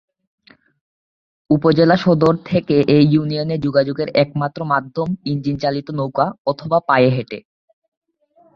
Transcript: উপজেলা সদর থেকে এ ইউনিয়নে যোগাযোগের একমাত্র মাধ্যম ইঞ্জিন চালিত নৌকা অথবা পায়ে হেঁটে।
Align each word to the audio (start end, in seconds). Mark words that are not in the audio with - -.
উপজেলা 1.49 1.95
সদর 1.95 2.33
থেকে 2.45 2.75
এ 2.87 2.97
ইউনিয়নে 3.11 3.55
যোগাযোগের 3.57 4.09
একমাত্র 4.15 4.59
মাধ্যম 4.63 5.07
ইঞ্জিন 5.25 5.55
চালিত 5.57 5.87
নৌকা 5.91 6.25
অথবা 6.45 6.77
পায়ে 6.87 7.09
হেঁটে। 7.09 7.39